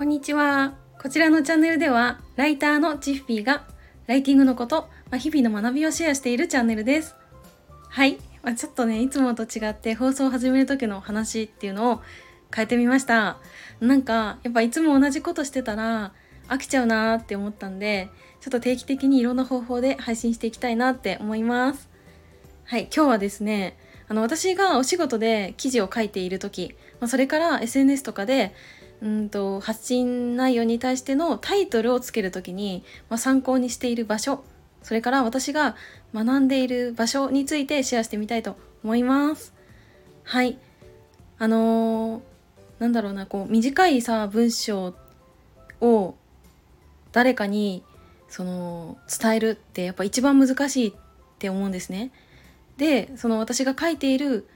[0.00, 0.72] こんにちは。
[0.98, 3.66] こちらのチャンネルでは、ライターのチッフィーが、
[4.06, 7.16] ライティングのこと、まあ、日々の学びをシェアしているチャンネルです。
[7.90, 8.16] はい。
[8.42, 12.00] まあ、ちょっとね、いつもと違って放送を始める時の話っていうのを
[12.50, 13.36] 変えてみました。
[13.80, 16.14] なんか、やっぱいつも同じことしてたら
[16.48, 18.08] 飽きちゃうなーって思ったんで、
[18.40, 21.90] ちょっと定期的にいろんな方法で配信していきたいなって思います。
[22.64, 22.84] はい。
[22.84, 23.76] 今日はですね、
[24.08, 28.54] あの、私がお仕事で記事を書いている時、まあ、それから SNS とかで
[29.02, 34.44] うんと発信内容に対してのタイトルをつける時に、まあ、参考にしている場所。
[34.82, 35.76] それから私が
[36.14, 39.52] 学んでいる場所についてシェアしてみたいと思います。
[40.24, 40.58] はい。
[41.38, 42.22] あのー、
[42.78, 44.94] なんだろうなこう短いさ文章
[45.80, 46.14] を
[47.12, 47.82] 誰かに
[48.28, 50.92] その伝えるってやっぱ一番難しいっ
[51.38, 52.10] て思うんですね。
[52.76, 54.46] でその私が書いている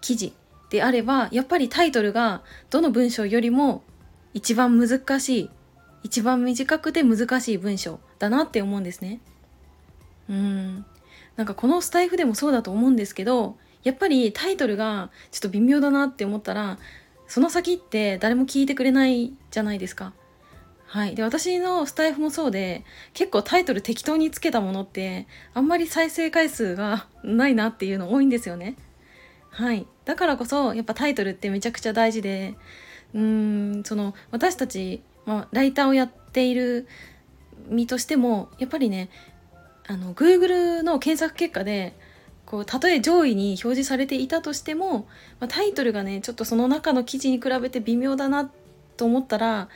[0.00, 0.32] 記事
[0.72, 2.40] であればやっぱりタイトルが
[2.70, 3.82] どの文章よりも
[4.32, 5.50] 一番難しい
[6.02, 9.20] 一番短くて難しい文章だなって思うんですね。
[10.30, 10.86] うん
[11.36, 16.78] なんかこのスタイフでもそうだと思うんですけどやっぱりタイトルがちょっと微妙だなって思ったら
[17.26, 20.14] その先って誰も聞いてくれないじゃないですか。
[20.86, 28.76] はい、で私のスタイフもそうで結構タイトル適当につけたものってあんまり再生回数がないなっていうの多いんですよね。
[29.52, 32.54] はい、だからこそやっぱタイトルってめちゃくちゃ大事で
[33.14, 36.88] うーんその私たち、まあ、ライターをやっている
[37.68, 39.10] 身としてもやっぱりね
[39.86, 41.94] あの Google の検索結果で
[42.46, 45.06] こうたとえ上位に表示されていたとしても、
[45.38, 48.50] まあ、タイトルがねちょっとその中の記事に比べて微妙だな
[48.96, 49.68] と思ったらや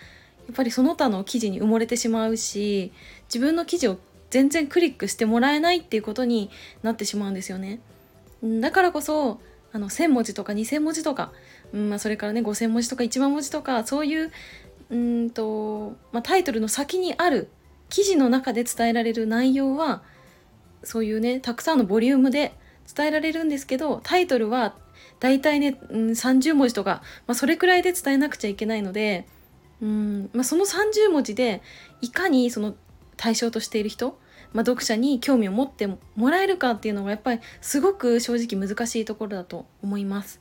[0.53, 2.93] っぱりその他の記事に埋もれてしまうし
[3.29, 3.99] 自分の記事を
[4.31, 6.51] 全然クリックしてもらえないっていうことに
[6.83, 7.81] なってしまうんですよね。
[8.61, 9.41] だからこそ
[9.77, 11.33] あの1,000文字とか2,000文字とか、
[11.73, 14.33] うんまあ、それからね5,000文字とか1万文字とかそういう
[14.89, 17.51] うんと、まあ、タイトルの先にある
[17.89, 20.03] 記事の中で伝えられる内容は
[20.83, 22.55] そういうねたくさんのボリュームで
[22.95, 24.77] 伝えられるんですけどタイトルは
[25.21, 29.27] 大体ね、うん、30文字とか、まあ、それくらいで伝えなくちゃいけないので
[29.83, 31.63] うん、まあ、その30文字で
[32.01, 32.75] いかにその
[33.17, 34.19] 対象としている人
[34.53, 40.41] まあ、読者に興味を持ってもらえるかっていうのがやっぱりすごく正直難しいところだと思います。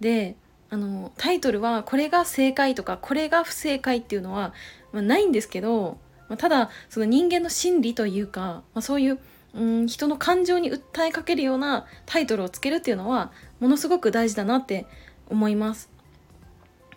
[0.00, 0.36] で
[0.70, 4.54] あのタイトルはこれが正解とかこれが不正解っていうのは、
[4.92, 5.98] まあ、ないんですけど、
[6.28, 9.18] まあ、ただその人間の心理というか、まあ、そういう
[9.52, 14.86] うん人の感情に訴えかけるようなタイトルをつけるっていうのはものすごく大事だなって
[15.28, 15.90] 思います。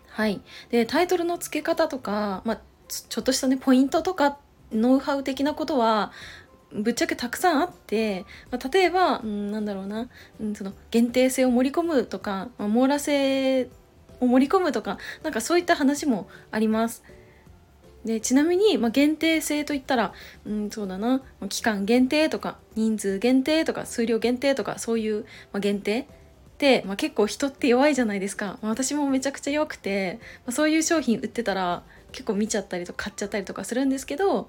[0.08, 4.36] はい、でタイトルの付け方とか、まあ、ちょっとしたねポイントとかっ
[4.72, 6.12] ノウハウ的なことは
[6.72, 10.08] ぶっちゃけたくさんあって、まあ、例えば、うん、なんだろうな、
[10.40, 13.68] うん、その限定性を盛り込むとか、まあ、網羅性
[14.20, 17.04] を盛り込むとかなんかそういった話もあります。
[18.04, 20.12] でちなみに、まあ、限定性といったら、
[20.44, 26.04] うん、そうだな、ま、期間限定とか人数限定とか数量限定とかそういう、まあ、限定っ
[26.58, 31.82] て、まあ、結構人って弱いじゃないですか、まあ、私もめちゃくちゃ弱くて、まあ、そういう商品売ってたら
[32.14, 34.48] 結構見ちゃったりとか買っちゃったりとかするんですけど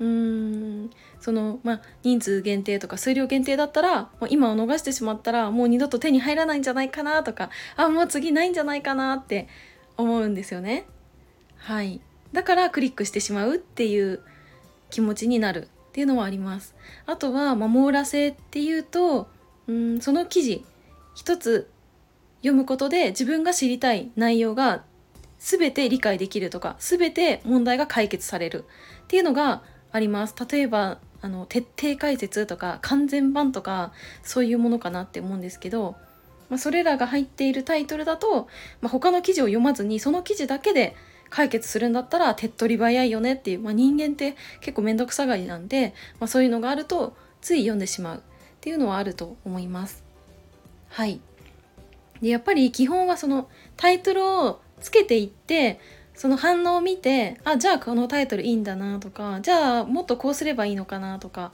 [0.00, 0.90] うーん
[1.20, 9.46] そのまあ人数限定とか数量限定だったらもう今を逃してしまったらもう二度と手に入らないんじゃないかなとかあもう次ないんじゃないかなって
[9.96, 10.86] 思うんですよね。
[11.58, 12.00] はい
[12.32, 14.20] だからクリックしてしまうっていう
[14.90, 16.74] 気持ちになるっていうのはあります。
[17.06, 19.28] あとは、まあ、網羅性っていうと
[19.68, 20.64] うんその記事
[21.14, 21.70] 一つ
[22.40, 24.84] 読むことで自分が知りたい内容が
[25.46, 28.64] 全て理解できるとか全て問題が解決される。
[29.04, 29.62] っていうのが
[29.92, 30.34] あります。
[30.50, 33.92] 例えばあの徹底解説とか完全版とか
[34.22, 35.94] そういうものかなって思うんですけど、
[36.48, 38.48] まあ、それらが入っているタイトルだと、
[38.80, 40.96] まあ、他の記事を読まずにその記事だけで
[41.30, 48.22] 解決するんだったら手っ取り早いよねっていう、まあ、人間って結構面倒くさがりなんで、まあ、そういうのがあるとつい読んでしまう。
[48.56, 50.02] っていうのはあると思います。
[50.88, 51.20] はい。
[52.20, 55.80] でやっぱり基本はそのタイトルをつけていって
[56.14, 61.52] その反応を見てあじゃあこのタイトルいいんだなとかじゃあもっとこうすればいいのかなとか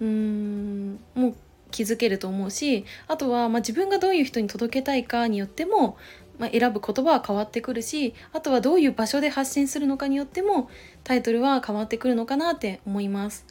[0.00, 1.34] うーんもう
[1.70, 5.98] 気づけると思うしあとは、ま、自分がどういう人に届けたいかによっても、
[6.38, 10.70] ま、選ぶ言葉は変わってくるしあとはどういう場所で発信するのかによっても
[11.04, 13.46] タイトルは変わってくるのかなって思います。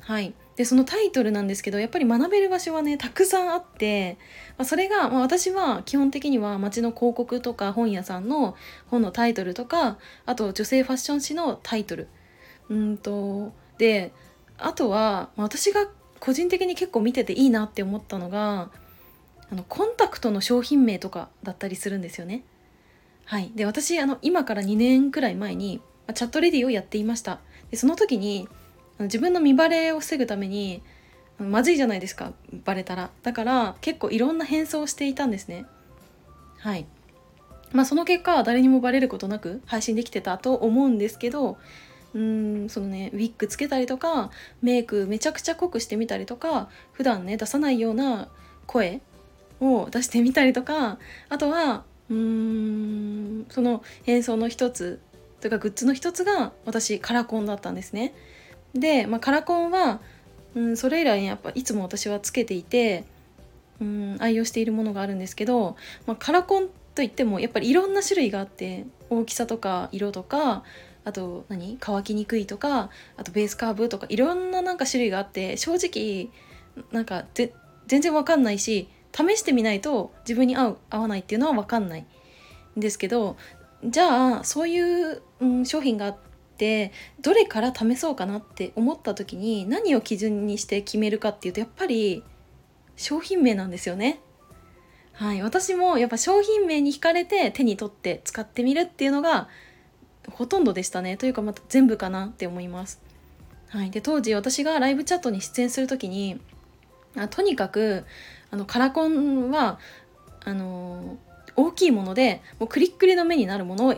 [0.00, 4.18] はいでそのタイトルなんですけどやっぱり学べる場所はねたくさんあって、
[4.58, 8.54] まあ、それが、まあ、私は基本的には街の広告とか本屋さんの
[8.88, 9.96] 本のタイトルとか
[10.26, 12.08] あと女性ファッション誌のタイトル。
[12.68, 14.12] うんとで
[14.58, 18.70] あとは、まあ、私が個人的に結構見てていいなって思ったのが
[19.50, 22.44] あのコンタクトの商品名とかだったりするんですよね。
[23.24, 23.50] はい。
[23.54, 25.80] で私あの今から2年くらい前に
[26.12, 27.40] チャットレディをやっていました。
[27.70, 28.46] でその時に
[29.04, 30.82] 自分の見バレを防ぐために
[31.38, 32.32] まずいじゃないですか
[32.64, 33.10] バレたら。
[33.22, 35.64] だから結構いろんな変装をしていたんですね。
[36.58, 36.86] はい。
[37.72, 41.56] まあその結果誰にもバレることなく配信できてたと思うんですけど
[42.14, 44.30] うんそのねウィッグつけたりとか
[44.62, 48.28] メイクめちゃくちゃ濃くしてみたりとか普段ね出さないような
[48.66, 49.00] 声
[49.60, 50.98] を出してみたりとか
[51.28, 55.00] あとはうーんその変装の一つ
[55.40, 58.14] というかグッズの一つが私カラコンだったんですね。
[58.74, 60.00] で、まあ、カラコンは、
[60.54, 63.04] うん、それ以来やっぱいつも私はつけていて、
[63.80, 65.76] うん、愛用しているものがあるんですけど、
[66.06, 70.64] まあ、カラコンといってもやっぱりいろんな種類があって大きさとか色とか
[71.04, 71.78] あと何？
[71.80, 76.28] 乾きにくいとかあとベースカーブとかいろんななんか種類があって正直
[76.92, 77.24] なんか
[77.86, 82.04] 全然わかんないし試してみないと自分に合う合わないっていうのはわかんない
[82.76, 83.36] んですけど
[83.84, 86.16] じゃあそういう、うん、商品があっ
[86.60, 86.92] て
[87.22, 92.22] どれから試そうかなって思った時に何を基準にして決めるかっていうとやっぱり
[92.96, 94.20] 商品名なんですよね。
[95.14, 99.48] はい、私もやっぱ商品名に惹かれて手に取って使ってみるっていうのが
[100.30, 103.00] ほとんどでしたねというかまた全部かなって思います。
[103.68, 106.40] はい、で当時私がライブチャットに出演する時に
[107.16, 108.04] あとにかく
[108.50, 109.78] あのカラコンは
[110.44, 111.16] あの
[111.56, 113.94] 大きいものでもうクリックリの目になるものを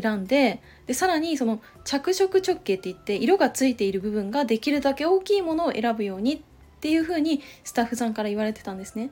[0.00, 6.40] 選んででさらにその着色直径っていって色がついている部分ができるだけ大きいものを選ぶようにっ
[6.80, 9.10] ていうふうにスタッフさんから言われてたんですね。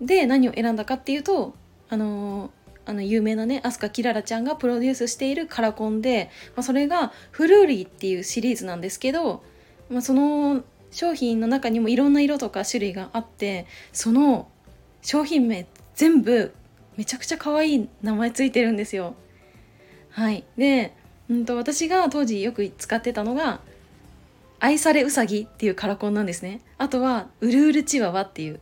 [0.00, 1.54] で何を選んだかっていうと
[1.88, 2.50] あの
[2.84, 9.44] あの有名なね飛鳥キララちゃんがプロデュースしているカラコンで、まあ、それがフルーリーっていうシリーズなんですけど、
[9.88, 14.48] まあ、その商品の中にもいろんな色とか種類があってその
[15.00, 16.52] 商品名全部
[16.96, 19.14] めちゃくちゃ可愛い名前ついてるんですよ。
[20.12, 20.94] はいで、
[21.28, 23.60] うんと、私が当時よく使ってたのが
[24.60, 26.60] 愛されうさぎっていうカラコンなんですね。
[26.78, 28.60] あとはうるうるチワワっていう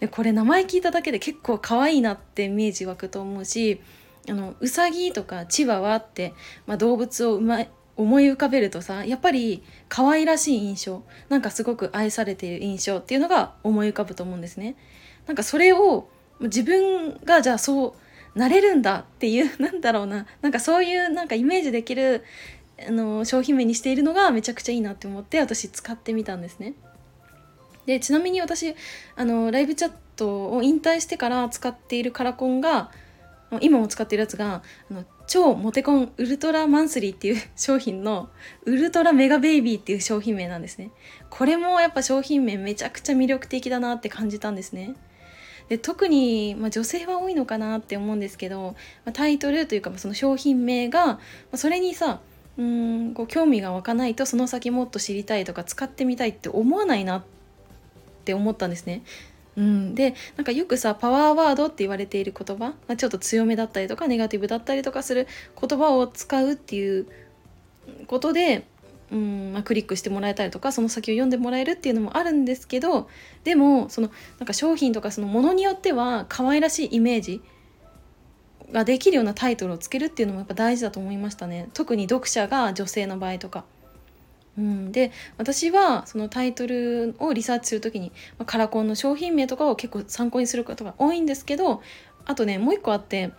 [0.00, 3.80] でこれ名前聞いただけで結構可愛いなってイメージ湧くと思うし
[4.28, 6.34] あのうさぎとかチワワって、
[6.66, 14.76] まあ、動物をうまい思い浮かべるとさやっぱり可愛らしい印象なんかすごく愛されている印象っていうのが思い浮かぶと思うんですね。
[15.26, 16.08] なんかそれを
[16.40, 17.92] 自分がじゃあそう
[18.36, 20.26] なれるんだっていう なんだろうな。
[20.42, 22.22] なんかそういうなんかイメージできる
[22.86, 26.74] あの商品名にしているのがめちゃくちゃいいなって思って私使ってみたんですね。
[27.86, 28.74] でちなみに私
[29.16, 32.90] あのライブチャットを引退してから使っているカラコンが
[33.60, 38.28] 今も使ってるやつがあの超モテコンウルトラマンスリーっていう 商品の
[38.64, 40.90] ウルトラメガベイビーっていう商品名なんですね。
[41.30, 44.94] これもやっぱ商品名めちゃくちゃ魅力的だなって感じたんですね。
[45.68, 51.20] で特に、まあ、女性は多いのかなって思うんですけど、まあ、タイトルというか、まあ、その商品名が、ま
[51.52, 52.20] あ、それにさ
[52.58, 57.24] うんこう興味が湧かないとその先もっと知りたいとか使ってみたいって思わないなっ
[58.24, 59.02] て思ったんですね。
[59.56, 65.26] うん、でなんかよくさパワーワードって言われている言葉、まあ、ちょっと強めだったりとかネガティブだったりとかする
[65.58, 67.06] 言葉を使うっていう
[68.06, 68.66] ことで、
[69.12, 73.08] うんまあ、クリックしてもらえたりとかその先を読んでもらえるっていうのもあるんですけど
[73.44, 77.40] でもそのなんか商品とかそのものによっては可愛らしいイメージ
[78.72, 83.64] ができるようなタイトルをつけるっていうのもやっぱ大事だと思いましたね特に読者が女性の場合とか。
[84.58, 91.82] うん、で私はそのタイトルをリサーチする時に、まあ、カラコンの商品名とかを結構参考にすることが多いんですけど
[92.24, 93.32] あとねもう一個あって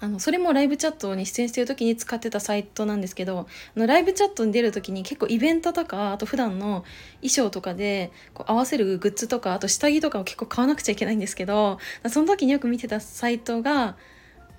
[0.00, 3.46] あのそれもライブチャットに出演してる時に使ってたサイトなんですけど
[3.76, 6.84] あのライブチャットに出る時に結構イベントとかあと普段の
[7.20, 13.96] 衣装とかでこう合わせるグッズとかあと下着とかを結構買わなくちゃいけないんですけどその時によく見てたサイトが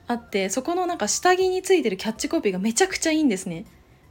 [0.07, 3.65] あってそこのなんか下着についてるキャッチコピーがめちゃくちゃいいんですね。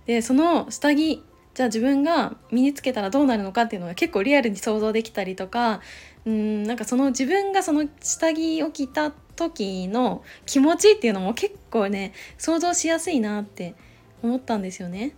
[0.07, 1.23] でその下着
[1.55, 5.81] じゃあ自分が身につけたらどうなるのかっていうのが結構リアルに想像できたりとか
[6.27, 13.75] うんなんかその自分がその下着を着た時の気持ちっていうのも結構ね想像しやすいなって
[14.23, 15.15] 思ったんですよね。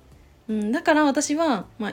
[0.48, 1.92] うん、だから私は、まあ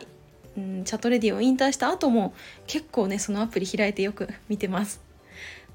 [0.58, 2.34] うん、チャットレディを引退した後も
[2.68, 5.02] 結構ねそのアプリ開いてよく見てます。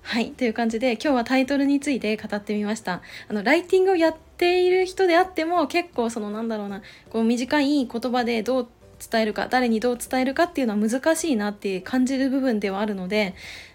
[0.03, 3.03] はいという感じで今日はタイトルについて語ってみました。
[3.29, 8.69] あのライティングをやっている人であっても結構そのなんだろうなこう短い言葉でどう
[8.99, 13.35] 伝えるか誰にどう伝えるかっていうのは難しいなって感じる部分ではあるので、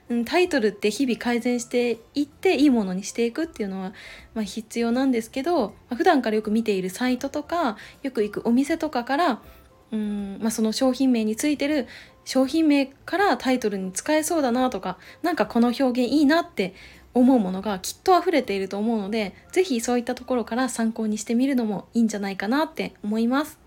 [0.10, 3.94] うん、タイトルって日々改善していっていいものにしていくっていうのは、
[4.34, 9.42] まあ、必要なんですけど、まあ、普段からよく見ているサイトとかよく行くお店とかから
[9.92, 11.88] うんまあ、その商品名についてる
[12.26, 16.74] 商品名からタイトルに使えそうだなとか何かこの表現いいなって
[17.14, 23.63] 思うものがきっと溢れていると思うので是非そういったところから参考にしてみるのもいいんじゃないかなって思います。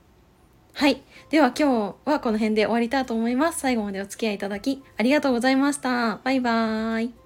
[0.76, 1.00] はい。
[1.30, 3.60] では今日はこの辺で終わりたいと思います。
[3.60, 6.20] 最後までお付き合いいただきありがとうございました。
[6.22, 7.25] バイバーイ。